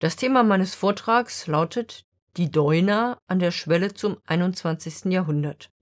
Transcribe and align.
Das 0.00 0.14
Thema 0.14 0.44
meines 0.44 0.76
Vortrags 0.76 1.48
lautet 1.48 2.04
Die 2.36 2.52
Deuner 2.52 3.18
an 3.26 3.40
der 3.40 3.50
Schwelle 3.50 3.94
zum 3.94 4.18
21. 4.26 5.06
Jahrhundert. 5.06 5.72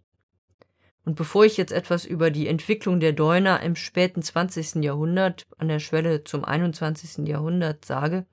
Und 1.04 1.17
bevor 1.17 1.45
ich 1.45 1.58
jetzt 1.58 1.71
etwas 1.71 2.07
über 2.07 2.31
die 2.31 2.49
Entwicklung 2.49 2.99
der 2.99 3.13
Deuner 3.13 3.60
im 3.60 3.76
späten 3.76 4.23
20. 4.23 4.76
Jahrhundert 4.83 5.44
an 5.58 5.68
der 5.68 5.81
Schwelle 5.81 6.25
zum 6.25 6.47
21. 6.47 7.29
Jahrhundert 7.29 7.84
sage, 7.84 8.25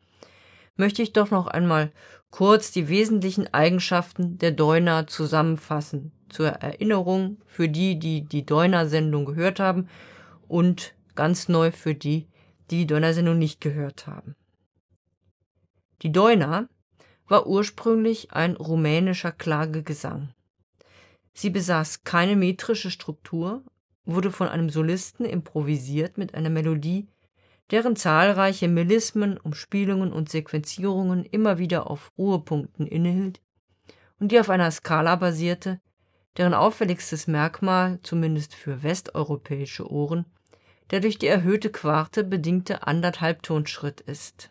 möchte 0.77 1.01
ich 1.01 1.11
doch 1.11 1.31
noch 1.31 1.47
einmal 1.47 1.91
kurz 2.31 2.71
die 2.71 2.87
wesentlichen 2.87 3.53
Eigenschaften 3.53 4.37
der 4.37 4.51
Deuner 4.51 5.07
zusammenfassen, 5.07 6.13
zur 6.29 6.47
Erinnerung 6.47 7.41
für 7.45 7.67
die, 7.67 7.99
die 7.99 8.23
die 8.23 8.45
Deuner-Sendung 8.45 9.25
gehört 9.25 9.59
haben 9.59 9.89
und 10.47 10.95
ganz 11.15 11.49
neu 11.49 11.71
für 11.71 11.93
die, 11.93 12.29
die 12.71 12.77
die 12.77 12.87
Deuner-Sendung 12.87 13.37
nicht 13.37 13.59
gehört 13.59 14.07
haben. 14.07 14.37
Die 16.03 16.11
Deuner 16.11 16.67
war 17.29 17.47
ursprünglich 17.47 18.33
ein 18.33 18.57
rumänischer 18.57 19.31
Klagegesang. 19.31 20.33
Sie 21.33 21.49
besaß 21.49 22.03
keine 22.03 22.35
metrische 22.35 22.91
Struktur, 22.91 23.63
wurde 24.03 24.29
von 24.29 24.49
einem 24.49 24.69
Solisten 24.69 25.25
improvisiert 25.25 26.17
mit 26.17 26.35
einer 26.35 26.49
Melodie, 26.49 27.07
deren 27.71 27.95
zahlreiche 27.95 28.67
Melismen, 28.67 29.37
Umspielungen 29.37 30.11
und 30.11 30.29
Sequenzierungen 30.29 31.23
immer 31.23 31.57
wieder 31.57 31.89
auf 31.89 32.11
Ruhepunkten 32.17 32.85
innehielt 32.85 33.41
und 34.19 34.33
die 34.33 34.39
auf 34.41 34.49
einer 34.49 34.71
Skala 34.71 35.15
basierte, 35.15 35.79
deren 36.35 36.53
auffälligstes 36.53 37.27
Merkmal, 37.27 37.99
zumindest 38.03 38.55
für 38.55 38.83
westeuropäische 38.83 39.89
Ohren, 39.89 40.25
der 40.91 40.99
durch 40.99 41.17
die 41.17 41.27
erhöhte 41.27 41.71
Quarte 41.71 42.25
bedingte 42.25 42.85
Anderthalbtonschritt 42.85 44.01
ist. 44.01 44.49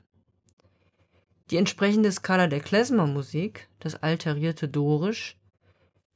Die 1.52 1.58
entsprechende 1.58 2.10
Skala 2.10 2.46
der 2.46 2.60
Klezmermusik, 2.60 3.68
das 3.78 4.02
alterierte 4.02 4.68
Dorisch, 4.68 5.36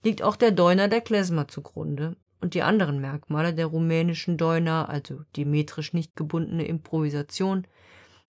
liegt 0.03 0.23
auch 0.23 0.35
der 0.35 0.51
Deuner 0.51 0.89
der 0.89 1.03
Klezmer 1.03 1.47
zugrunde 1.47 2.17
und 2.41 2.55
die 2.55 2.63
anderen 2.63 3.03
Merkmale 3.03 3.53
der 3.53 3.67
rumänischen 3.67 4.39
Deuner, 4.39 4.89
also 4.89 5.25
die 5.37 5.45
metrisch 5.45 5.93
nicht 5.93 6.17
gebundene 6.17 6.65
Improvisation, 6.65 7.67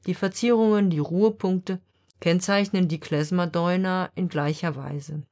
die 0.06 0.16
Verzierungen, 0.16 0.90
die 0.90 1.00
Ruhepunkte, 1.00 1.80
kennzeichnen 2.20 2.90
die 2.90 3.00
Klezmer-Deuner 3.00 4.12
in 4.16 4.28
gleicher 4.28 4.76
Weise. 4.76 5.24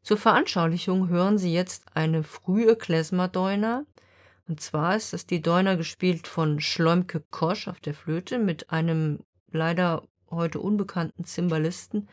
Zur 0.00 0.16
Veranschaulichung 0.16 1.08
hören 1.08 1.38
Sie 1.38 1.52
jetzt 1.52 1.86
eine 1.96 2.22
frühe 2.22 2.76
Klezmer-Deuner, 2.76 3.84
und 4.46 4.60
zwar 4.60 4.94
ist 4.94 5.12
das 5.12 5.26
die 5.26 5.42
Deuner 5.42 5.76
gespielt 5.76 6.28
von 6.28 6.60
Schleumke 6.60 7.24
Kosch 7.32 7.66
auf 7.66 7.80
der 7.80 7.94
Flöte 7.94 8.38
mit 8.38 8.70
einem 8.70 9.18
leider 9.54 10.02
heute 10.30 10.60
unbekannten 10.60 11.24
Zimbalisten, 11.24 12.08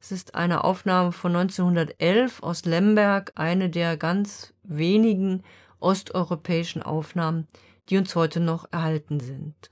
es 0.00 0.10
ist 0.10 0.34
eine 0.34 0.64
Aufnahme 0.64 1.12
von 1.12 1.36
1911 1.36 2.42
aus 2.42 2.64
Lemberg, 2.64 3.32
eine 3.36 3.70
der 3.70 3.96
ganz 3.96 4.52
wenigen 4.64 5.44
osteuropäischen 5.78 6.82
Aufnahmen, 6.82 7.46
die 7.88 7.98
uns 7.98 8.16
heute 8.16 8.40
noch 8.40 8.66
erhalten 8.72 9.20
sind. 9.20 9.70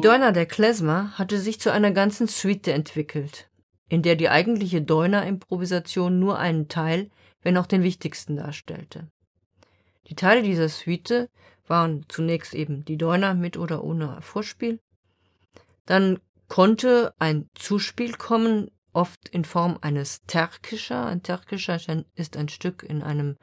Die 0.00 0.06
Deuner 0.06 0.32
der 0.32 0.46
Klezmer 0.46 1.18
hatte 1.18 1.38
sich 1.38 1.60
zu 1.60 1.70
einer 1.70 1.90
ganzen 1.90 2.26
Suite 2.26 2.68
entwickelt, 2.68 3.50
in 3.90 4.00
der 4.00 4.16
die 4.16 4.30
eigentliche 4.30 4.80
Deuner-Improvisation 4.80 6.18
nur 6.18 6.38
einen 6.38 6.68
Teil, 6.68 7.10
wenn 7.42 7.58
auch 7.58 7.66
den 7.66 7.82
wichtigsten 7.82 8.36
darstellte. 8.36 9.10
Die 10.06 10.14
Teile 10.14 10.42
dieser 10.42 10.70
Suite 10.70 11.28
waren 11.66 12.06
zunächst 12.08 12.54
eben 12.54 12.82
die 12.86 12.96
Deuner 12.96 13.34
mit 13.34 13.58
oder 13.58 13.84
ohne 13.84 14.22
Vorspiel. 14.22 14.80
Dann 15.84 16.18
konnte 16.48 17.12
ein 17.18 17.50
Zuspiel 17.54 18.14
kommen, 18.14 18.70
oft 18.94 19.28
in 19.28 19.44
Form 19.44 19.76
eines 19.82 20.22
Terkischer. 20.22 21.04
Ein 21.04 21.22
Terkischer 21.22 21.78
ist 22.14 22.38
ein 22.38 22.48
Stück 22.48 22.84
in 22.84 23.02
einem 23.02 23.36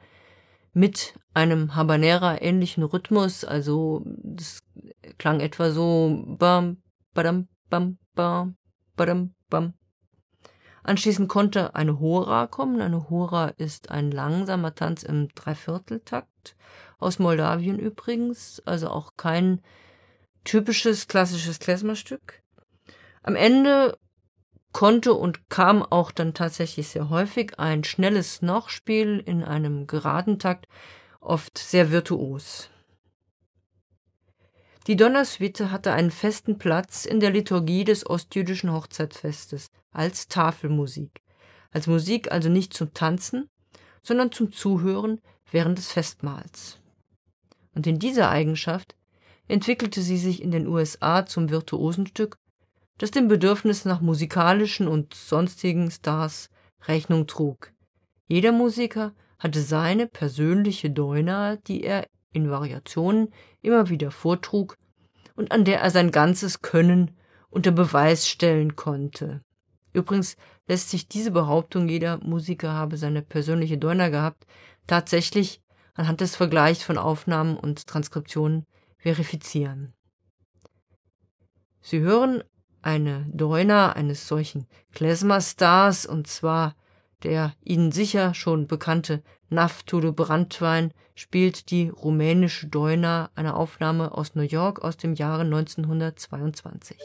mit 0.72 1.14
einem 1.34 1.74
Habanera 1.74 2.40
ähnlichen 2.40 2.82
Rhythmus, 2.82 3.44
also 3.44 4.02
das 4.04 4.60
klang 5.18 5.40
etwa 5.40 5.70
so 5.70 6.24
bam 6.38 6.82
badam 7.14 7.48
bam 7.70 7.98
bam 8.14 8.56
badam 8.96 9.34
bam. 9.48 9.74
Anschließend 10.82 11.28
konnte 11.28 11.74
eine 11.74 12.00
Hora 12.00 12.46
kommen. 12.46 12.80
Eine 12.80 13.10
Hora 13.10 13.48
ist 13.48 13.90
ein 13.90 14.10
langsamer 14.10 14.74
Tanz 14.74 15.02
im 15.02 15.28
Dreivierteltakt 15.34 16.56
aus 16.98 17.18
Moldawien 17.18 17.78
übrigens, 17.78 18.62
also 18.64 18.88
auch 18.88 19.12
kein 19.16 19.60
typisches 20.44 21.06
klassisches 21.06 21.58
Klezmerstück. 21.58 22.42
Am 23.22 23.36
Ende 23.36 23.98
konnte 24.72 25.14
und 25.14 25.48
kam 25.50 25.82
auch 25.82 26.10
dann 26.10 26.34
tatsächlich 26.34 26.88
sehr 26.88 27.10
häufig 27.10 27.58
ein 27.58 27.84
schnelles 27.84 28.42
Nachspiel 28.42 29.22
in 29.24 29.42
einem 29.42 29.86
geraden 29.86 30.38
Takt, 30.38 30.66
oft 31.20 31.58
sehr 31.58 31.90
virtuos. 31.90 32.70
Die 34.86 34.96
Donnersuite 34.96 35.70
hatte 35.70 35.92
einen 35.92 36.10
festen 36.10 36.56
Platz 36.56 37.04
in 37.04 37.20
der 37.20 37.30
Liturgie 37.30 37.84
des 37.84 38.08
ostjüdischen 38.08 38.72
Hochzeitfestes 38.72 39.70
als 39.92 40.28
Tafelmusik, 40.28 41.20
als 41.70 41.86
Musik 41.86 42.32
also 42.32 42.48
nicht 42.48 42.72
zum 42.72 42.94
Tanzen, 42.94 43.50
sondern 44.02 44.32
zum 44.32 44.50
Zuhören 44.50 45.20
während 45.50 45.76
des 45.76 45.92
Festmahls. 45.92 46.78
Und 47.74 47.86
in 47.86 47.98
dieser 47.98 48.30
Eigenschaft 48.30 48.96
entwickelte 49.46 50.00
sie 50.00 50.18
sich 50.18 50.42
in 50.42 50.50
den 50.50 50.66
USA 50.66 51.26
zum 51.26 51.50
Virtuosenstück 51.50 52.38
das 52.98 53.10
dem 53.10 53.28
Bedürfnis 53.28 53.84
nach 53.84 54.00
musikalischen 54.00 54.88
und 54.88 55.14
sonstigen 55.14 55.90
Stars 55.90 56.50
Rechnung 56.86 57.26
trug. 57.26 57.72
Jeder 58.26 58.52
Musiker 58.52 59.14
hatte 59.38 59.60
seine 59.60 60.06
persönliche 60.06 60.90
Doina, 60.90 61.56
die 61.56 61.84
er 61.84 62.06
in 62.32 62.50
Variationen 62.50 63.32
immer 63.62 63.88
wieder 63.88 64.10
vortrug 64.10 64.76
und 65.36 65.52
an 65.52 65.64
der 65.64 65.80
er 65.80 65.90
sein 65.90 66.10
ganzes 66.10 66.60
Können 66.60 67.16
unter 67.50 67.70
Beweis 67.70 68.28
stellen 68.28 68.76
konnte. 68.76 69.40
Übrigens 69.92 70.36
lässt 70.66 70.90
sich 70.90 71.08
diese 71.08 71.30
Behauptung, 71.30 71.88
jeder 71.88 72.18
Musiker 72.18 72.72
habe 72.72 72.96
seine 72.96 73.22
persönliche 73.22 73.78
Doina 73.78 74.10
gehabt, 74.10 74.44
tatsächlich 74.86 75.62
anhand 75.94 76.20
des 76.20 76.36
Vergleichs 76.36 76.82
von 76.82 76.98
Aufnahmen 76.98 77.56
und 77.56 77.86
Transkriptionen 77.86 78.64
verifizieren. 78.98 79.92
Sie 81.80 82.00
hören 82.00 82.42
eine 82.82 83.26
Doina 83.32 83.92
eines 83.92 84.28
solchen 84.28 84.66
Klezmer-Stars, 84.92 86.06
und 86.06 86.26
zwar 86.26 86.74
der 87.22 87.52
Ihnen 87.64 87.92
sicher 87.92 88.34
schon 88.34 88.66
bekannte 88.66 89.22
Naftude 89.50 90.12
Brandwein 90.12 90.92
spielt 91.14 91.70
die 91.70 91.88
rumänische 91.88 92.68
Doina, 92.68 93.30
eine 93.34 93.54
Aufnahme 93.54 94.12
aus 94.12 94.34
New 94.34 94.42
York 94.42 94.80
aus 94.84 94.96
dem 94.96 95.14
Jahre 95.14 95.42
1922. 95.42 96.98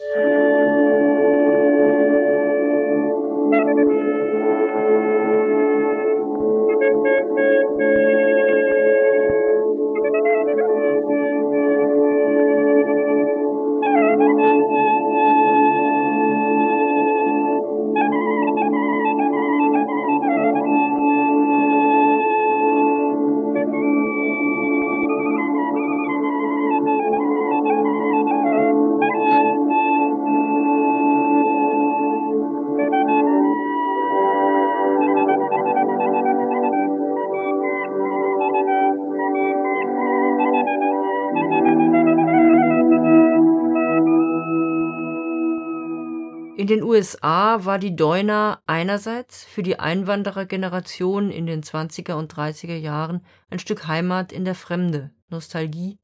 USA 46.94 47.64
war 47.64 47.80
die 47.80 47.96
Deuner 47.96 48.62
einerseits 48.66 49.42
für 49.42 49.64
die 49.64 49.80
Einwanderergeneration 49.80 51.32
in 51.32 51.44
den 51.44 51.64
20er 51.64 52.12
und 52.14 52.32
30er 52.32 52.76
Jahren 52.76 53.26
ein 53.50 53.58
Stück 53.58 53.88
Heimat 53.88 54.30
in 54.30 54.44
der 54.44 54.54
Fremde, 54.54 55.10
Nostalgie, 55.28 55.98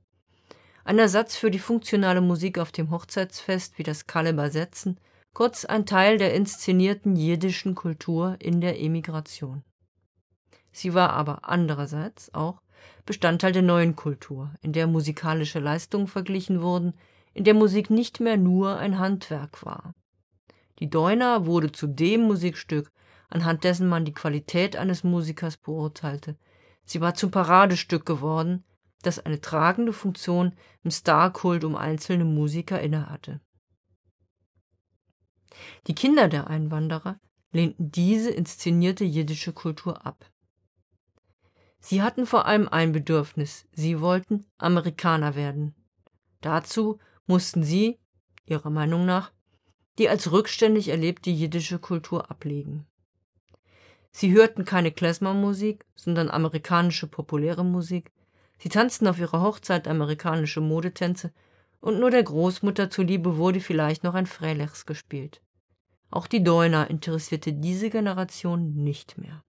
ein 0.83 0.99
Ersatz 0.99 1.37
für 1.37 1.53
die 1.53 1.61
funktionale 1.61 2.21
Musik 2.21 2.59
auf 2.59 2.73
dem 2.73 2.91
Hochzeitsfest 2.91 3.79
wie 3.79 3.85
das 3.85 4.09
Kalebasetzen, 4.09 4.99
kurz 5.33 5.65
ein 5.65 5.87
Teil 5.87 6.19
der 6.19 6.35
inszenierten 6.35 7.15
jiddischen 7.15 7.77
Kultur 7.77 8.35
in 8.41 8.61
der 8.61 8.81
Emigration. 8.81 9.63
Sie 10.73 10.93
war 10.93 11.11
aber 11.11 11.49
andererseits 11.49 12.35
auch 12.35 12.63
Bestandteil 13.07 13.53
der 13.53 13.63
neuen 13.63 13.95
Kultur, 13.95 14.51
in 14.61 14.73
der 14.73 14.89
musikalische 14.89 15.61
Leistungen 15.61 16.09
verglichen 16.09 16.63
wurden, 16.63 16.95
in 17.33 17.45
der 17.45 17.55
Musik 17.55 17.91
nicht 17.91 18.19
mehr 18.19 18.37
nur 18.37 18.77
ein 18.77 18.99
Handwerk 18.99 19.65
war. 19.65 19.95
Die 20.81 20.91
Deuner 20.91 21.47
wurde 21.47 21.73
zu 21.73 21.87
dem 21.87 22.23
Musikstück, 22.23 22.91
anhand 23.29 23.65
dessen 23.65 23.88
man 23.88 24.05
die 24.05 24.15
Qualität 24.15 24.77
eines 24.77 25.05
Musikers 25.05 25.56
beurteilte. 25.56 26.37
Sie 26.85 27.00
war 27.00 27.15
zum 27.15 27.31
Paradestück 27.31 28.05
geworden, 28.05 28.65
das 29.03 29.19
eine 29.19 29.41
tragende 29.41 29.93
Funktion 29.93 30.55
im 30.82 30.91
Starkult 30.91 31.65
um 31.65 31.77
einzelne 31.77 32.25
Musiker 32.25 32.81
innehatte. 32.81 33.41
Die 35.87 35.94
Kinder 35.94 36.29
der 36.29 36.49
Einwanderer 36.49 37.21
lehnten 37.53 37.91
diese 37.91 38.31
inszenierte 38.31 39.05
jiddische 39.05 39.53
Kultur 39.53 40.06
ab. 40.06 40.31
Sie 41.81 42.03
hatten 42.03 42.26
vor 42.26 42.47
allem 42.47 42.69
ein 42.69 42.93
Bedürfnis, 42.93 43.67
sie 43.73 44.00
wollten 44.00 44.47
Amerikaner 44.59 45.35
werden. 45.35 45.75
Dazu 46.41 46.99
mussten 47.26 47.62
sie, 47.65 47.99
ihrer 48.44 48.71
Meinung 48.71 49.06
nach, 49.06 49.33
die 50.00 50.08
als 50.08 50.32
rückständig 50.32 50.88
erlebte 50.88 51.29
jiddische 51.29 51.79
Kultur 51.79 52.31
ablegen. 52.31 52.87
Sie 54.12 54.32
hörten 54.32 54.64
keine 54.64 54.91
Klezmermusik, 54.91 55.85
sondern 55.94 56.31
amerikanische 56.31 57.06
populäre 57.06 57.67
Musik. 57.67 58.11
Sie 58.58 58.70
tanzten 58.70 59.06
auf 59.06 59.19
ihrer 59.19 59.43
Hochzeit 59.43 59.87
amerikanische 59.87 60.62
Modetänze 60.62 61.35
und 61.81 62.00
nur 62.00 62.11
der 62.11 62.23
Großmutter 62.23 62.88
zuliebe 62.88 63.37
wurde 63.37 63.61
vielleicht 63.61 64.02
noch 64.02 64.14
ein 64.14 64.25
Frelechs 64.25 64.87
gespielt. 64.87 65.43
Auch 66.11 66.26
die 66.26 66.43
Deuner 66.43 66.88
interessierte 66.88 67.52
diese 67.52 67.91
Generation 67.91 68.75
nicht 68.75 69.19
mehr. 69.19 69.44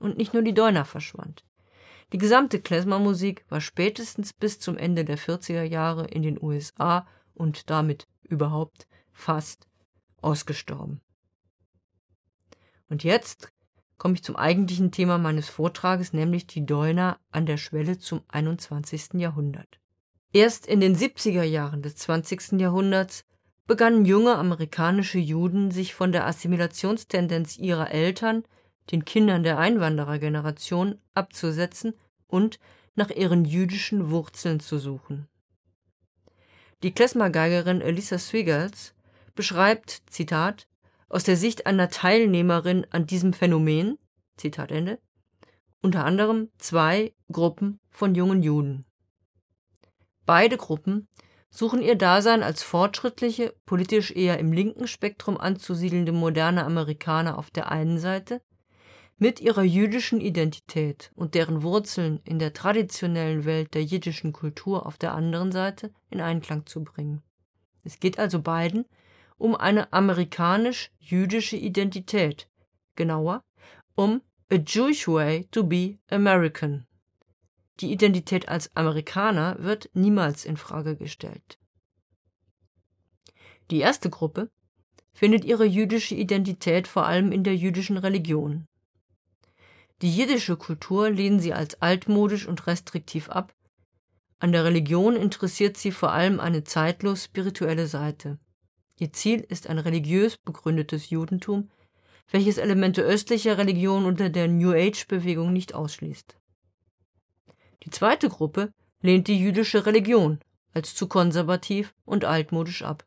Und 0.00 0.18
nicht 0.18 0.34
nur 0.34 0.42
die 0.42 0.52
Deuner 0.52 0.84
verschwand. 0.84 1.44
Die 2.12 2.18
gesamte 2.18 2.60
Klezmermusik 2.60 3.44
war 3.48 3.60
spätestens 3.60 4.32
bis 4.32 4.58
zum 4.58 4.76
Ende 4.76 5.04
der 5.04 5.16
40er 5.16 5.62
Jahre 5.62 6.06
in 6.06 6.22
den 6.22 6.42
USA 6.42 7.06
und 7.34 7.70
damit 7.70 8.08
überhaupt 8.24 8.88
fast 9.14 9.66
ausgestorben. 10.20 11.00
Und 12.90 13.04
jetzt 13.04 13.50
komme 13.96 14.14
ich 14.14 14.22
zum 14.22 14.36
eigentlichen 14.36 14.90
Thema 14.90 15.16
meines 15.16 15.48
Vortrages, 15.48 16.12
nämlich 16.12 16.46
die 16.46 16.66
Deuner 16.66 17.18
an 17.30 17.46
der 17.46 17.56
Schwelle 17.56 17.98
zum 17.98 18.22
21. 18.28 19.14
Jahrhundert. 19.14 19.80
Erst 20.32 20.66
in 20.66 20.80
den 20.80 20.96
70er 20.96 21.44
Jahren 21.44 21.80
des 21.80 21.96
20. 21.96 22.60
Jahrhunderts 22.60 23.24
begannen 23.66 24.04
junge 24.04 24.36
amerikanische 24.36 25.18
Juden 25.18 25.70
sich 25.70 25.94
von 25.94 26.12
der 26.12 26.26
Assimilationstendenz 26.26 27.56
ihrer 27.56 27.90
Eltern, 27.90 28.44
den 28.90 29.04
Kindern 29.04 29.42
der 29.42 29.58
Einwanderergeneration, 29.58 31.00
abzusetzen 31.14 31.94
und 32.26 32.58
nach 32.94 33.10
ihren 33.10 33.44
jüdischen 33.44 34.10
Wurzeln 34.10 34.60
zu 34.60 34.78
suchen. 34.78 35.28
Die 36.82 36.92
Klezmer-Geigerin 36.92 37.80
Elisa 37.80 38.18
Swigels 38.18 38.94
beschreibt, 39.34 40.02
Zitat, 40.10 40.66
aus 41.08 41.24
der 41.24 41.36
Sicht 41.36 41.66
einer 41.66 41.88
Teilnehmerin 41.88 42.86
an 42.90 43.06
diesem 43.06 43.32
Phänomen, 43.32 43.98
Zitat 44.36 44.72
Ende, 44.72 44.98
unter 45.80 46.04
anderem 46.04 46.50
zwei 46.58 47.14
Gruppen 47.30 47.78
von 47.90 48.14
jungen 48.14 48.42
Juden. 48.42 48.84
Beide 50.26 50.56
Gruppen 50.56 51.08
suchen 51.50 51.82
ihr 51.82 51.94
Dasein 51.94 52.42
als 52.42 52.62
fortschrittliche, 52.62 53.54
politisch 53.66 54.10
eher 54.10 54.38
im 54.38 54.52
linken 54.52 54.88
Spektrum 54.88 55.38
anzusiedelnde 55.38 56.12
moderne 56.12 56.64
Amerikaner 56.64 57.38
auf 57.38 57.50
der 57.50 57.70
einen 57.70 57.98
Seite 57.98 58.40
mit 59.18 59.40
ihrer 59.40 59.62
jüdischen 59.62 60.20
Identität 60.20 61.12
und 61.14 61.34
deren 61.34 61.62
Wurzeln 61.62 62.20
in 62.24 62.38
der 62.38 62.52
traditionellen 62.52 63.44
Welt 63.44 63.74
der 63.74 63.84
jiddischen 63.84 64.32
Kultur 64.32 64.86
auf 64.86 64.98
der 64.98 65.14
anderen 65.14 65.52
Seite 65.52 65.92
in 66.10 66.20
Einklang 66.20 66.66
zu 66.66 66.82
bringen. 66.82 67.22
Es 67.84 68.00
geht 68.00 68.18
also 68.18 68.42
beiden 68.42 68.86
um 69.44 69.54
eine 69.54 69.92
amerikanisch-jüdische 69.92 71.56
Identität, 71.58 72.48
genauer 72.96 73.44
um 73.94 74.22
A 74.50 74.54
Jewish 74.54 75.06
Way 75.06 75.46
to 75.50 75.62
be 75.64 75.98
American. 76.08 76.86
Die 77.80 77.92
Identität 77.92 78.48
als 78.48 78.74
Amerikaner 78.74 79.56
wird 79.58 79.90
niemals 79.92 80.46
in 80.46 80.56
Frage 80.56 80.96
gestellt. 80.96 81.58
Die 83.70 83.80
erste 83.80 84.08
Gruppe 84.08 84.48
findet 85.12 85.44
ihre 85.44 85.66
jüdische 85.66 86.14
Identität 86.14 86.88
vor 86.88 87.04
allem 87.04 87.30
in 87.30 87.44
der 87.44 87.54
jüdischen 87.54 87.98
Religion. 87.98 88.66
Die 90.00 90.10
jiddische 90.10 90.56
Kultur 90.56 91.10
lehnen 91.10 91.38
sie 91.38 91.52
als 91.52 91.82
altmodisch 91.82 92.46
und 92.46 92.66
restriktiv 92.66 93.28
ab. 93.28 93.54
An 94.38 94.52
der 94.52 94.64
Religion 94.64 95.16
interessiert 95.16 95.76
sie 95.76 95.92
vor 95.92 96.12
allem 96.12 96.40
eine 96.40 96.64
zeitlos 96.64 97.24
spirituelle 97.24 97.86
Seite. 97.86 98.38
Ihr 98.98 99.12
Ziel 99.12 99.40
ist 99.40 99.68
ein 99.68 99.78
religiös 99.78 100.36
begründetes 100.36 101.10
Judentum, 101.10 101.68
welches 102.30 102.58
Elemente 102.58 103.02
östlicher 103.02 103.58
Religion 103.58 104.04
unter 104.04 104.30
der 104.30 104.48
New 104.48 104.72
Age-Bewegung 104.72 105.52
nicht 105.52 105.74
ausschließt. 105.74 106.36
Die 107.82 107.90
zweite 107.90 108.28
Gruppe 108.28 108.72
lehnt 109.00 109.28
die 109.28 109.38
jüdische 109.38 109.84
Religion 109.86 110.38
als 110.72 110.94
zu 110.94 111.06
konservativ 111.06 111.94
und 112.04 112.24
altmodisch 112.24 112.82
ab. 112.82 113.04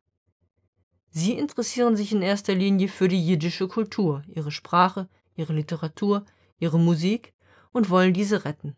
Sie 1.09 1.33
interessieren 1.33 1.95
sich 1.95 2.11
in 2.11 2.21
erster 2.21 2.53
Linie 2.53 2.87
für 2.87 3.07
die 3.07 3.25
jiddische 3.25 3.67
Kultur, 3.67 4.23
ihre 4.27 4.51
Sprache, 4.51 5.09
ihre 5.35 5.53
Literatur, 5.53 6.25
ihre 6.59 6.79
Musik 6.79 7.33
und 7.71 7.89
wollen 7.89 8.13
diese 8.13 8.45
retten. 8.45 8.75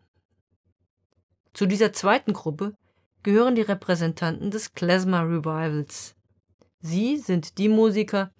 Zu 1.52 1.66
dieser 1.66 1.92
zweiten 1.92 2.32
Gruppe 2.32 2.74
gehören 3.22 3.54
die 3.54 3.62
Repräsentanten 3.62 4.50
des 4.50 4.72
Klezmer 4.72 5.22
Revivals, 5.24 6.16
Sie 6.80 7.18
sind 7.18 7.58
die 7.58 7.68
Musiker, 7.68 8.32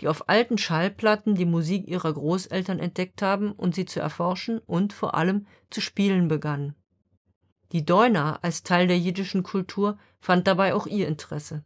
die 0.00 0.08
auf 0.08 0.28
alten 0.28 0.58
Schallplatten 0.58 1.34
die 1.34 1.44
Musik 1.44 1.86
ihrer 1.86 2.12
Großeltern 2.12 2.78
entdeckt 2.78 3.22
haben 3.22 3.52
und 3.52 3.74
sie 3.74 3.84
zu 3.84 4.00
erforschen 4.00 4.58
und 4.58 4.92
vor 4.92 5.14
allem 5.14 5.46
zu 5.70 5.80
spielen 5.80 6.28
begannen. 6.28 6.74
Die 7.72 7.84
Deuner 7.84 8.40
als 8.42 8.62
Teil 8.62 8.86
der 8.86 8.98
jiddischen 8.98 9.42
Kultur 9.42 9.98
fand 10.20 10.46
dabei 10.46 10.74
auch 10.74 10.86
ihr 10.86 11.08
Interesse. 11.08 11.64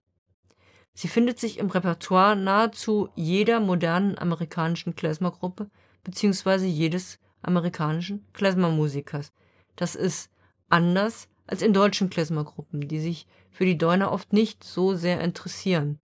Sie 0.94 1.08
findet 1.08 1.38
sich 1.38 1.58
im 1.58 1.68
Repertoire 1.68 2.36
nahezu 2.36 3.08
jeder 3.14 3.60
modernen 3.60 4.16
amerikanischen 4.18 4.94
Klezmergruppe 4.94 5.70
bzw. 6.04 6.66
jedes 6.66 7.18
amerikanischen 7.42 8.26
Klezmermusikers. 8.32 9.32
Das 9.76 9.94
ist 9.94 10.30
anders 10.68 11.28
als 11.46 11.62
in 11.62 11.72
deutschen 11.72 12.10
Klezmergruppen, 12.10 12.88
die 12.88 13.00
sich 13.00 13.26
für 13.50 13.64
die 13.64 13.78
Deuner 13.78 14.10
oft 14.10 14.32
nicht 14.32 14.64
so 14.64 14.94
sehr 14.94 15.20
interessieren. 15.20 16.00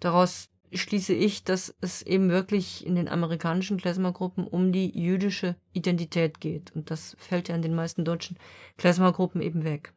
Daraus 0.00 0.48
schließe 0.72 1.14
ich, 1.14 1.44
dass 1.44 1.74
es 1.80 2.02
eben 2.02 2.28
wirklich 2.30 2.84
in 2.86 2.96
den 2.96 3.08
amerikanischen 3.08 3.78
Klezmergruppen 3.78 4.46
um 4.46 4.72
die 4.72 4.98
jüdische 4.98 5.56
Identität 5.72 6.40
geht. 6.40 6.74
Und 6.74 6.90
das 6.90 7.16
fällt 7.18 7.48
ja 7.48 7.54
in 7.54 7.62
den 7.62 7.74
meisten 7.74 8.04
deutschen 8.04 8.36
Klezmergruppen 8.76 9.40
eben 9.40 9.64
weg. 9.64 9.94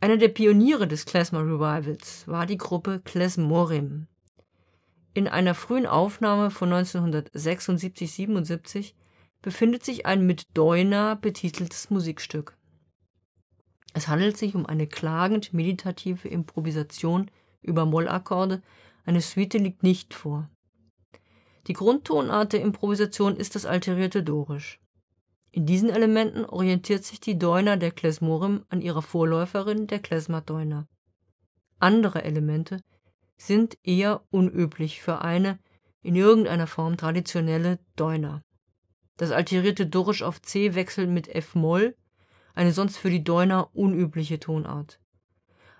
Einer 0.00 0.16
der 0.18 0.28
Pioniere 0.28 0.86
des 0.86 1.06
Klezmer 1.06 1.40
Revivals 1.40 2.28
war 2.28 2.46
die 2.46 2.58
Gruppe 2.58 3.00
Klezmorim. 3.04 4.06
In 5.14 5.26
einer 5.28 5.54
frühen 5.54 5.86
Aufnahme 5.86 6.50
von 6.50 6.70
1976-77 6.72 8.92
befindet 9.40 9.82
sich 9.84 10.04
ein 10.06 10.26
mit 10.26 10.48
Deuner 10.54 11.14
betiteltes 11.16 11.90
Musikstück. 11.90 12.56
Es 13.94 14.08
handelt 14.08 14.36
sich 14.36 14.54
um 14.56 14.66
eine 14.66 14.88
klagend 14.88 15.54
meditative 15.54 16.28
Improvisation 16.28 17.30
über 17.64 17.86
Mollakkorde, 17.86 18.62
eine 19.04 19.20
Suite 19.20 19.54
liegt 19.54 19.82
nicht 19.82 20.14
vor. 20.14 20.48
Die 21.66 21.72
Grundtonart 21.72 22.52
der 22.52 22.60
Improvisation 22.60 23.36
ist 23.36 23.54
das 23.54 23.66
alterierte 23.66 24.22
Dorisch. 24.22 24.80
In 25.50 25.66
diesen 25.66 25.88
Elementen 25.88 26.44
orientiert 26.44 27.04
sich 27.04 27.20
die 27.20 27.38
Deuner 27.38 27.76
der 27.76 27.90
Klezmorim 27.90 28.64
an 28.68 28.80
ihrer 28.80 29.02
Vorläuferin, 29.02 29.86
der 29.86 30.00
Klezmer-Deuner. 30.00 30.88
Andere 31.78 32.24
Elemente 32.24 32.82
sind 33.36 33.78
eher 33.82 34.22
unüblich 34.30 35.00
für 35.00 35.20
eine 35.20 35.58
in 36.02 36.16
irgendeiner 36.16 36.66
Form 36.66 36.96
traditionelle 36.96 37.78
Deuner. 37.96 38.42
Das 39.16 39.30
alterierte 39.30 39.86
Dorisch 39.86 40.22
auf 40.22 40.42
C 40.42 40.74
wechselt 40.74 41.08
mit 41.08 41.28
F-Moll, 41.28 41.96
eine 42.54 42.72
sonst 42.72 42.96
für 42.96 43.10
die 43.10 43.24
Deuner 43.24 43.70
unübliche 43.74 44.38
Tonart. 44.40 45.00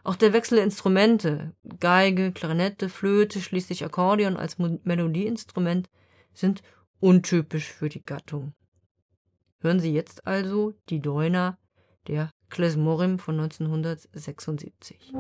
Auch 0.05 0.17
der 0.17 0.35
Wechsel 0.35 0.57
der 0.57 0.65
Instrumente, 0.65 1.55
Geige, 1.81 2.31
Klarinette, 2.31 2.91
Flöte, 2.91 3.41
schließlich 3.41 3.85
Akkordeon 3.87 4.37
als 4.37 4.59
Melodieinstrument, 4.59 5.89
sind 6.35 6.63
untypisch 7.01 7.73
für 7.73 7.89
die 7.89 8.05
Gattung. 8.05 8.53
Hören 9.61 9.81
Sie 9.81 9.95
jetzt 9.95 10.27
also 10.27 10.75
die 10.91 11.01
Doina 11.01 11.57
der 12.07 12.31
Klezmorim 12.51 13.19
von 13.19 13.41
1976. 13.41 15.13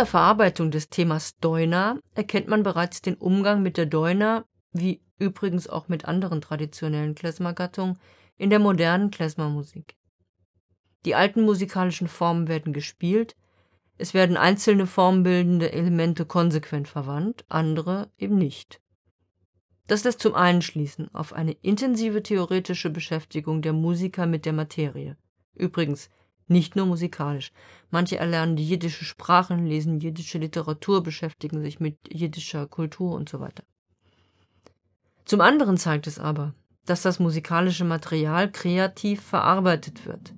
dieser 0.00 0.12
Verarbeitung 0.12 0.70
des 0.70 0.88
Themas 0.88 1.36
Doina 1.40 1.98
erkennt 2.14 2.48
man 2.48 2.62
bereits 2.62 3.02
den 3.02 3.16
Umgang 3.16 3.62
mit 3.62 3.76
der 3.76 3.84
Doina, 3.84 4.46
wie 4.72 5.02
übrigens 5.18 5.68
auch 5.68 5.88
mit 5.88 6.06
anderen 6.06 6.40
traditionellen 6.40 7.14
Klezmer-Gattungen, 7.14 7.98
in 8.38 8.48
der 8.48 8.60
modernen 8.60 9.10
Klezmer-Musik. 9.10 9.96
Die 11.04 11.14
alten 11.14 11.42
musikalischen 11.42 12.08
Formen 12.08 12.48
werden 12.48 12.72
gespielt, 12.72 13.36
es 13.98 14.14
werden 14.14 14.38
einzelne 14.38 14.86
formbildende 14.86 15.70
Elemente 15.70 16.24
konsequent 16.24 16.88
verwandt, 16.88 17.44
andere 17.50 18.10
eben 18.16 18.38
nicht. 18.38 18.80
Das 19.86 20.04
lässt 20.04 20.20
zum 20.20 20.34
einen 20.34 20.62
schließen 20.62 21.14
auf 21.14 21.34
eine 21.34 21.52
intensive 21.52 22.22
theoretische 22.22 22.88
Beschäftigung 22.88 23.60
der 23.60 23.74
Musiker 23.74 24.24
mit 24.24 24.46
der 24.46 24.54
Materie. 24.54 25.18
Übrigens, 25.54 26.08
nicht 26.50 26.76
nur 26.76 26.86
musikalisch. 26.86 27.52
Manche 27.90 28.18
erlernen 28.18 28.56
die 28.56 28.68
jiddische 28.68 29.04
Sprache, 29.04 29.54
lesen 29.54 30.00
jiddische 30.00 30.38
Literatur, 30.38 31.02
beschäftigen 31.02 31.62
sich 31.62 31.80
mit 31.80 31.96
jiddischer 32.12 32.66
Kultur 32.66 33.14
und 33.14 33.28
so 33.28 33.40
weiter. 33.40 33.64
Zum 35.24 35.40
anderen 35.40 35.76
zeigt 35.76 36.06
es 36.06 36.18
aber, 36.18 36.54
dass 36.86 37.02
das 37.02 37.20
musikalische 37.20 37.84
Material 37.84 38.50
kreativ 38.50 39.22
verarbeitet 39.22 40.06
wird. 40.06 40.34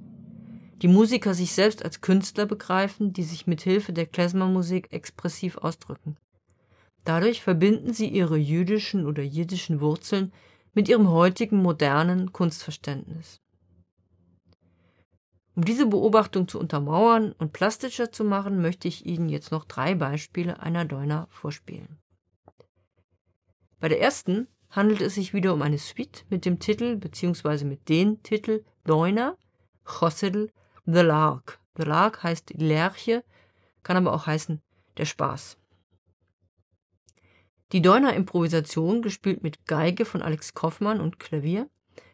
Die 0.83 0.89
Musiker 0.89 1.33
sich 1.33 1.53
selbst 1.53 1.85
als 1.85 2.01
Künstler 2.01 2.45
begreifen, 2.45 3.13
die 3.13 3.23
sich 3.23 3.47
mit 3.47 3.63
Hilfe 3.63 3.93
der 3.93 4.07
Klezmermusik 4.07 4.93
expressiv 4.93 5.57
ausdrücken. 5.57 6.17
Dadurch 7.05 7.43
verbinden 7.43 7.93
sie 7.93 8.09
ihre 8.09 8.37
jüdischen 8.37 9.07
oder 9.07 9.23
jiddischen 9.23 9.81
Wurzeln 9.81 10.33
mit 10.75 10.89
ihrem 10.89 11.09
heutigen 11.11 11.63
modernen 11.63 12.33
Kunstverständnis. 12.33 13.42
Um 15.55 15.65
diese 15.65 15.87
Beobachtung 15.87 16.49
zu 16.49 16.59
untermauern 16.59 17.33
und 17.33 17.53
plastischer 17.53 18.11
zu 18.11 18.25
machen, 18.25 18.63
möchte 18.63 18.89
ich 18.89 19.05
Ihnen 19.05 19.29
jetzt 19.29 19.53
noch 19.53 19.67
drei 19.67 19.95
Beispiele 19.95 20.61
einer 20.61 20.87
Doina 20.87 21.27
vorspielen. 21.31 21.99
Bei 23.79 23.89
der 23.89 24.01
ersten 24.01 24.49
handelt 24.71 25.03
es 25.03 25.15
sich 25.15 25.35
wieder 25.35 25.53
um 25.53 25.61
eine 25.61 25.77
Suite 25.77 26.25
mit 26.31 26.47
dem 26.47 26.59
Titel 26.59 26.97
bzw. 26.97 27.65
mit 27.65 27.89
den 27.91 28.23
Titel 28.23 28.65
Doina, 28.85 29.37
Chosedl, 29.85 30.51
The 30.87 31.01
Lark. 31.01 31.61
The 31.77 31.83
Lark 31.83 32.23
heißt 32.23 32.51
die 32.51 32.65
Lerche, 32.65 33.23
kann 33.83 33.99
aber 33.99 34.15
auch 34.15 34.27
heißen 34.27 34.63
der 34.97 35.05
Spaß. 35.05 35.59
Die 37.73 37.83
Doina-Improvisation, 37.83 39.03
gespielt 39.03 39.43
mit 39.43 39.67
Geige 39.67 40.05
von 40.05 40.23
Alex 40.23 40.55
Kaufmann 40.55 41.01
und 41.01 41.19
Klavier, 41.19 41.69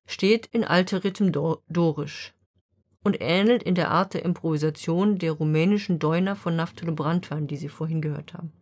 steht 0.06 0.46
in 0.46 0.64
Alterritum 0.64 1.32
Dorisch 1.68 2.34
und 3.08 3.16
ähnelt 3.20 3.62
in 3.62 3.74
der 3.74 3.90
Art 3.90 4.12
der 4.12 4.22
Improvisation 4.22 5.18
der 5.18 5.32
rumänischen 5.32 5.98
Doina 5.98 6.34
von 6.34 6.54
Naftule 6.54 6.92
Brandwein, 6.92 7.46
die 7.46 7.56
Sie 7.56 7.70
vorhin 7.70 8.02
gehört 8.02 8.34
haben. 8.34 8.52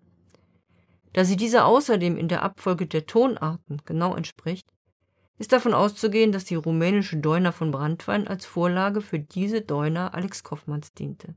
Da 1.15 1.25
sie 1.25 1.35
dieser 1.37 1.67
außerdem 1.67 2.17
in 2.17 2.29
der 2.29 2.43
Abfolge 2.43 2.87
der 2.87 3.07
Tonarten 3.07 3.83
genau 3.85 4.15
entspricht, 4.15 4.69
ist 5.39 5.51
davon 5.51 5.75
auszugehen, 5.75 6.31
dass 6.31 6.45
die 6.45 6.55
rumänische 6.55 7.17
Doina 7.17 7.51
von 7.51 7.73
Brandwein 7.73 8.29
als 8.29 8.47
Vorlage 8.47 9.01
für 9.01 9.19
diese 9.19 9.63
Doina 9.63 10.09
Alex 10.09 10.45
Kaufmanns 10.45 10.93
diente. 10.93 11.35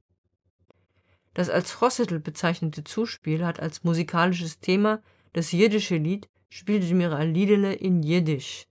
Das 1.33 1.49
als 1.49 1.81
Rossetl 1.81 2.19
bezeichnete 2.19 2.83
Zuspiel 2.83 3.43
hat 3.43 3.59
als 3.59 3.83
musikalisches 3.83 4.59
Thema 4.59 5.01
das 5.33 5.51
jiddische 5.51 5.97
Lied 5.97 6.29
Spielt 6.51 6.91
mir 6.91 7.13
ein 7.13 7.33
Liedele 7.33 7.73
in 7.73 8.03
Jiddisch, 8.03 8.65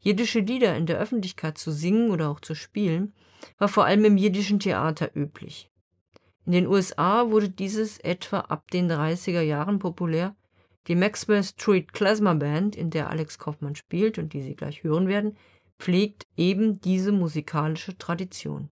Jiddische 0.00 0.40
Lieder 0.40 0.76
in 0.76 0.86
der 0.86 0.98
Öffentlichkeit 0.98 1.58
zu 1.58 1.70
singen 1.70 2.10
oder 2.10 2.30
auch 2.30 2.40
zu 2.40 2.54
spielen, 2.54 3.12
war 3.58 3.68
vor 3.68 3.84
allem 3.84 4.04
im 4.04 4.16
jiddischen 4.16 4.58
Theater 4.58 5.14
üblich. 5.14 5.70
In 6.46 6.52
den 6.52 6.66
USA 6.66 7.30
wurde 7.30 7.50
dieses 7.50 7.98
etwa 7.98 8.40
ab 8.40 8.70
den 8.70 8.90
30er 8.90 9.42
Jahren 9.42 9.78
populär. 9.78 10.34
Die 10.86 10.94
Maxwell 10.94 11.44
Street 11.44 11.92
Klezmer 11.92 12.34
Band, 12.34 12.74
in 12.74 12.90
der 12.90 13.10
Alex 13.10 13.38
Kaufmann 13.38 13.76
spielt 13.76 14.18
und 14.18 14.32
die 14.32 14.40
Sie 14.40 14.56
gleich 14.56 14.82
hören 14.82 15.06
werden, 15.06 15.36
pflegt 15.78 16.26
eben 16.36 16.80
diese 16.80 17.12
musikalische 17.12 17.96
Tradition. 17.98 18.70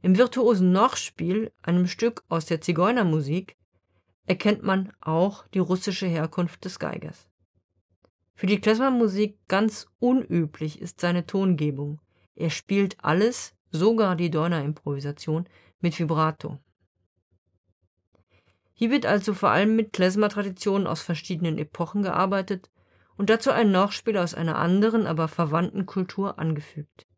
Im 0.00 0.16
virtuosen 0.16 0.72
Nachspiel, 0.72 1.52
einem 1.62 1.86
Stück 1.86 2.24
aus 2.28 2.46
der 2.46 2.60
Zigeunermusik, 2.60 3.56
erkennt 4.26 4.62
man 4.62 4.92
auch 5.00 5.46
die 5.48 5.58
russische 5.58 6.06
Herkunft 6.06 6.64
des 6.64 6.78
Geigers. 6.78 7.28
Für 8.38 8.46
die 8.46 8.60
Klezmer-Musik 8.60 9.36
ganz 9.48 9.88
unüblich 9.98 10.80
ist 10.80 11.00
seine 11.00 11.26
Tongebung. 11.26 12.00
Er 12.36 12.50
spielt 12.50 12.96
alles, 13.02 13.52
sogar 13.72 14.14
die 14.14 14.30
Donner-Improvisation, 14.30 15.48
mit 15.80 15.98
Vibrato. 15.98 16.60
Hier 18.74 18.92
wird 18.92 19.06
also 19.06 19.34
vor 19.34 19.50
allem 19.50 19.74
mit 19.74 19.92
Klezmer-Traditionen 19.92 20.86
aus 20.86 21.02
verschiedenen 21.02 21.58
Epochen 21.58 22.04
gearbeitet 22.04 22.70
und 23.16 23.28
dazu 23.28 23.50
ein 23.50 23.72
Nachspiel 23.72 24.16
aus 24.16 24.34
einer 24.34 24.54
anderen, 24.54 25.08
aber 25.08 25.26
verwandten 25.26 25.84
Kultur 25.84 26.38
angefügt. 26.38 27.08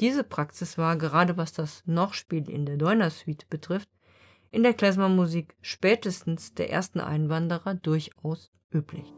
Diese 0.00 0.22
Praxis 0.22 0.78
war, 0.78 0.96
gerade 0.96 1.36
was 1.36 1.52
das 1.52 1.82
Nachspiel 1.84 2.48
in 2.48 2.64
der 2.64 2.76
Deuner-Suite 2.76 3.50
betrifft, 3.50 3.88
in 4.52 4.62
der 4.62 4.74
Klezmer-Musik 4.74 5.56
spätestens 5.62 6.54
der 6.54 6.70
ersten 6.70 7.00
Einwanderer 7.00 7.74
durchaus 7.74 8.52
üblich. 8.72 9.12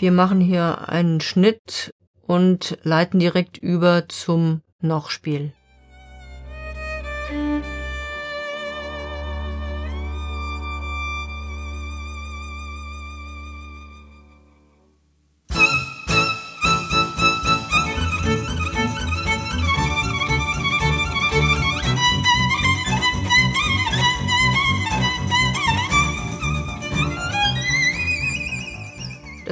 Wir 0.00 0.12
machen 0.12 0.40
hier 0.40 0.88
einen 0.88 1.20
Schnitt 1.20 1.92
und 2.26 2.78
leiten 2.84 3.20
direkt 3.20 3.58
über 3.58 4.08
zum 4.08 4.62
Nochspiel. 4.80 5.52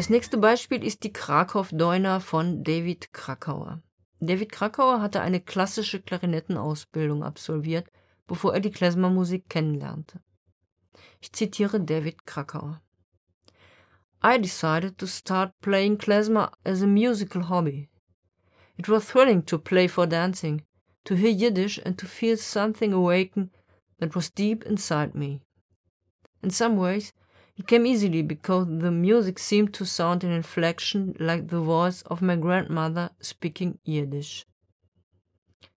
Das 0.09 0.15
nächste 0.15 0.39
Beispiel 0.39 0.83
ist 0.83 1.05
die 1.05 1.13
Krakow-Deuner 1.13 2.21
von 2.23 2.65
David 2.65 3.13
Krakauer. 3.13 3.83
David 4.21 4.51
Krakauer 4.51 5.03
hatte 5.03 5.21
eine 5.21 5.39
klassische 5.39 6.01
Klarinettenausbildung 6.01 7.23
absolviert, 7.23 7.87
bevor 8.27 8.55
er 8.55 8.61
die 8.61 8.71
Klezmermusik 8.71 9.51
kennenlernte. 9.51 10.23
Ich 11.21 11.31
zitiere 11.35 11.79
David 11.79 12.25
Krakauer. 12.25 12.81
I 14.25 14.41
decided 14.41 14.97
to 14.97 15.07
start 15.07 15.53
playing 15.61 15.99
klezmer 15.99 16.53
as 16.65 16.81
a 16.81 16.87
musical 16.87 17.51
hobby. 17.51 17.91
It 18.79 18.89
was 18.89 19.05
thrilling 19.05 19.45
to 19.45 19.59
play 19.59 19.89
for 19.89 20.07
dancing, 20.07 20.63
to 21.05 21.17
hear 21.17 21.31
Yiddish 21.31 21.83
and 21.85 21.99
to 21.99 22.07
feel 22.07 22.39
something 22.39 22.95
awaken 22.95 23.51
that 24.01 24.15
was 24.15 24.31
deep 24.31 24.65
inside 24.65 25.15
me. 25.15 25.43
In 26.43 26.49
some 26.49 26.79
ways, 26.79 27.13
came 27.67 27.87
easily 27.87 28.23
because 28.23 28.67
the 28.69 28.91
music 28.91 29.39
seemed 29.39 29.75
to 29.75 29.85
sound 29.85 30.23
in 30.23 30.31
inflection 30.31 31.15
like 31.19 31.49
the 31.49 31.61
voice 31.61 32.03
of 32.03 32.23
my 32.23 32.37
grandmother 32.37 33.11
speaking 33.21 33.79
Yiddish. 33.85 34.47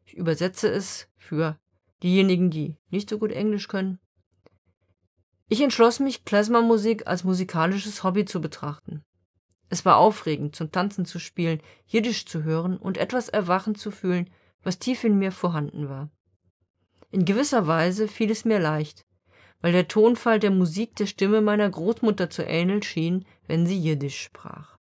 Ich 0.06 0.14
übersetze 0.14 0.70
es 0.70 1.08
für 1.18 1.58
diejenigen, 2.04 2.52
die 2.52 2.78
nicht 2.90 3.10
so 3.10 3.18
gut 3.18 3.32
Englisch 3.32 3.68
können. 3.68 4.00
Ich 5.48 5.62
entschloss 5.62 6.00
mich, 6.00 6.24
Klezmermusik 6.24 7.08
als 7.08 7.24
musikalisches 7.24 8.04
Hobby 8.04 8.26
zu 8.26 8.42
betrachten. 8.42 9.04
Es 9.70 9.86
war 9.86 9.98
aufregend, 9.98 10.56
zum 10.56 10.72
Tanzen 10.72 11.06
zu 11.06 11.18
spielen, 11.18 11.62
Jiddisch 11.88 12.26
zu 12.26 12.44
hören 12.44 12.78
und 12.78 12.98
etwas 12.98 13.30
erwachen 13.30 13.76
zu 13.76 13.90
fühlen, 13.90 14.30
was 14.64 14.80
tief 14.80 15.04
in 15.04 15.18
mir 15.18 15.32
vorhanden 15.32 15.90
war. 15.90 16.12
In 17.10 17.26
gewisser 17.26 17.68
Weise 17.68 18.08
fiel 18.08 18.32
es 18.32 18.46
mir 18.46 18.60
leicht, 18.60 19.06
weil 19.62 19.72
der 19.72 19.88
Tonfall 19.88 20.40
der 20.40 20.52
Musik 20.52 20.96
der 20.96 21.06
Stimme 21.06 21.42
meiner 21.42 21.70
Großmutter 21.70 22.30
zu 22.30 22.44
ähneln 22.44 22.82
schien, 22.82 23.26
wenn 23.48 23.66
sie 23.66 23.78
Jiddisch 23.78 24.22
sprach. 24.22 24.78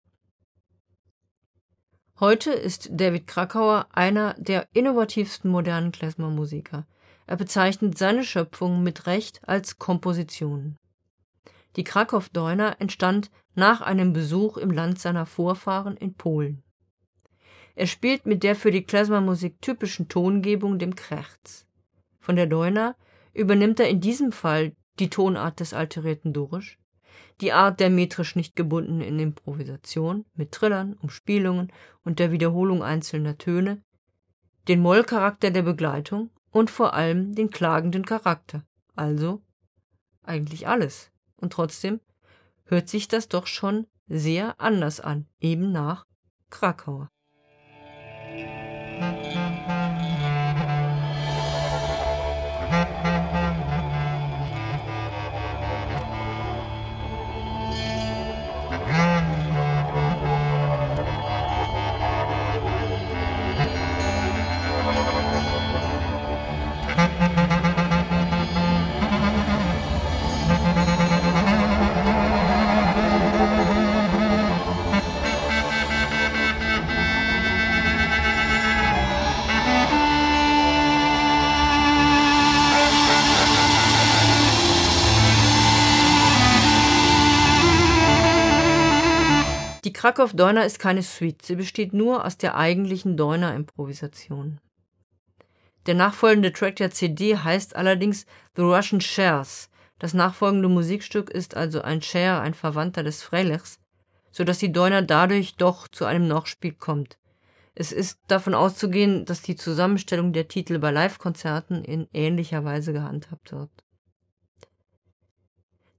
Heute 2.20 2.52
ist 2.52 2.90
David 2.92 3.28
Krakauer 3.28 3.88
einer 3.92 4.34
der 4.38 4.68
innovativsten 4.74 5.50
modernen 5.50 5.92
Klezmermusiker. 5.92 6.86
Er 7.28 7.38
bezeichnet 7.38 7.98
seine 7.98 8.24
Schöpfung 8.24 8.84
mit 8.84 9.08
Recht 9.08 9.40
als 9.48 9.78
Komposition. 9.78 10.76
Die 11.76 11.84
Krakow-Deuner 11.84 12.78
entstand 12.80 13.32
nach 13.56 13.82
einem 13.82 14.12
Besuch 14.12 14.58
im 14.58 14.72
Land 14.72 15.00
seiner 15.00 15.26
Vorfahren 15.26 15.96
in 15.96 16.14
Polen. 16.16 16.64
Er 17.76 17.88
spielt 17.88 18.26
mit 18.26 18.44
der 18.44 18.58
für 18.58 18.72
die 18.72 18.84
Klezmermusik 18.84 19.62
typischen 19.62 20.10
Tongebung, 20.10 20.80
dem 20.80 20.96
Krechz. 20.96 21.66
Von 22.20 22.36
der 22.36 22.48
Deuner 22.48 22.98
übernimmt 23.34 23.80
er 23.80 23.90
in 23.90 24.02
diesem 24.02 24.32
Fall 24.32 24.76
die 25.00 25.10
Tonart 25.10 25.60
des 25.60 25.74
alterierten 25.74 26.34
Dorisch, 26.34 26.78
die 27.42 27.54
Art 27.54 27.80
der 27.80 27.90
metrisch 27.90 28.36
nicht 28.36 28.56
gebundenen 28.56 29.20
Improvisation 29.20 30.26
mit 30.34 30.52
Trillern, 30.52 30.94
Umspielungen 30.94 31.72
und 32.04 32.20
der 32.20 32.32
Wiederholung 32.32 32.84
einzelner 32.84 33.38
Töne, 33.38 33.82
den 34.68 34.82
Mollcharakter 34.82 35.52
der 35.52 35.64
Begleitung 35.64 36.32
und 36.52 36.70
vor 36.70 36.94
allem 36.94 37.34
den 37.34 37.50
klagenden 37.50 38.06
Charakter, 38.06 38.66
also 38.96 39.42
eigentlich 40.24 40.68
alles. 40.68 41.12
Und 41.38 41.54
trotzdem 41.54 42.02
hört 42.66 42.90
sich 42.90 43.08
das 43.08 43.30
doch 43.30 43.48
schon 43.48 43.88
sehr 44.08 44.60
anders 44.60 45.00
an, 45.00 45.28
eben 45.40 45.72
nach 45.72 46.06
Krakauer. 46.50 47.10
Krakow 90.10 90.34
Deuner 90.34 90.66
ist 90.66 90.80
keine 90.80 91.04
Suite, 91.04 91.46
sie 91.46 91.56
besteht 91.56 91.94
nur 91.94 92.26
aus 92.26 92.36
der 92.36 92.58
eigentlichen 92.58 93.16
Deuner-Improvisation. 93.16 94.60
Der 95.86 95.94
nachfolgende 95.94 96.52
Track 96.52 96.78
der 96.78 96.90
CD 96.90 97.38
heißt 97.38 97.76
allerdings 97.76 98.26
The 98.56 98.64
Russian 98.64 99.02
Shares. 99.02 99.70
Das 100.00 100.16
nachfolgende 100.16 100.68
Musikstück 100.68 101.30
ist 101.30 101.56
also 101.56 101.84
ein 101.84 102.02
Share, 102.02 102.42
ein 102.42 102.56
Verwandter 102.56 103.04
des 103.04 103.22
Freilichs, 103.22 103.80
so 104.32 104.44
dass 104.44 104.58
die 104.58 104.72
Deuner 104.72 105.04
dadurch 105.04 105.58
doch 105.58 105.88
zu 105.88 106.06
einem 106.06 106.28
Nachspiel 106.28 106.74
kommt. 106.74 107.20
Es 107.76 107.92
ist 107.92 108.18
davon 108.28 108.56
auszugehen, 108.56 109.26
dass 109.26 109.44
die 109.44 109.58
Zusammenstellung 109.58 110.34
der 110.34 110.48
Titel 110.48 110.80
bei 110.80 110.90
Live-Konzerten 110.90 111.84
in 111.84 112.08
ähnlicher 112.14 112.66
Weise 112.66 112.94
gehandhabt 112.94 113.52
wird. 113.52 113.70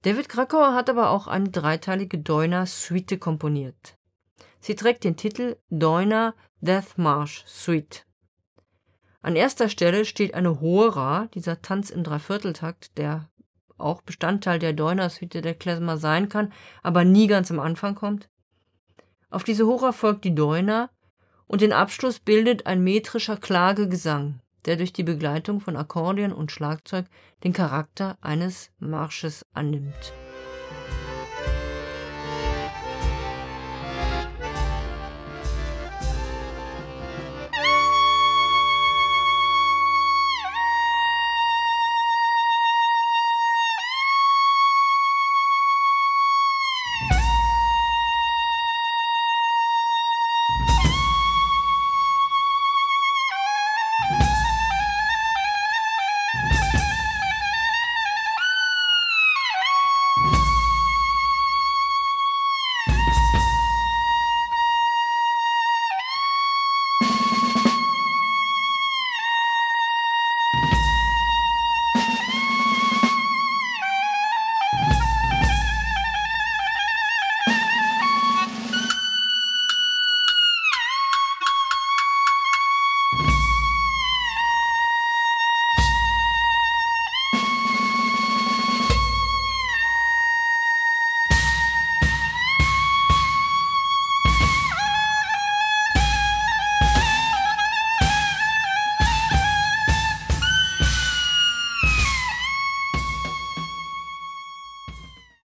David 0.02 0.28
Krakauer 0.28 0.74
hat 0.74 0.90
aber 0.90 1.10
auch 1.10 1.28
eine 1.28 1.50
dreiteilige 1.50 2.18
Deuner-Suite 2.18 3.20
komponiert. 3.20 3.99
Sie 4.60 4.74
trägt 4.74 5.04
den 5.04 5.16
Titel 5.16 5.56
Deuner 5.70 6.34
Death 6.60 6.96
March 6.96 7.44
Suite. 7.46 8.06
An 9.22 9.36
erster 9.36 9.68
Stelle 9.68 10.04
steht 10.04 10.34
eine 10.34 10.60
Hora, 10.60 11.28
dieser 11.34 11.60
Tanz 11.62 11.90
im 11.90 12.04
Dreivierteltakt, 12.04 12.96
der 12.96 13.28
auch 13.76 14.02
Bestandteil 14.02 14.58
der 14.58 14.72
Deuner-Suite 14.72 15.42
der 15.42 15.54
Klezmer 15.54 15.96
sein 15.96 16.28
kann, 16.28 16.52
aber 16.82 17.04
nie 17.04 17.26
ganz 17.26 17.50
am 17.50 17.60
Anfang 17.60 17.94
kommt. 17.94 18.28
Auf 19.30 19.44
diese 19.44 19.66
Hora 19.66 19.92
folgt 19.92 20.24
die 20.24 20.34
Deuner 20.34 20.90
und 21.46 21.60
den 21.60 21.72
Abschluss 21.72 22.20
bildet 22.20 22.66
ein 22.66 22.82
metrischer 22.82 23.36
Klagegesang 23.36 24.40
der 24.66 24.76
durch 24.76 24.92
die 24.92 25.02
Begleitung 25.02 25.60
von 25.60 25.76
Akkordeon 25.76 26.32
und 26.32 26.52
Schlagzeug 26.52 27.06
den 27.44 27.52
Charakter 27.52 28.18
eines 28.20 28.70
Marsches 28.78 29.46
annimmt 29.52 30.12